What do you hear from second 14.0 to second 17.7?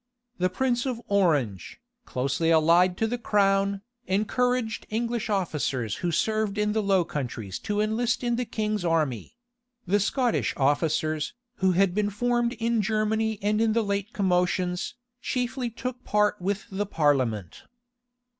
commotions, chiefly took part with the parliament.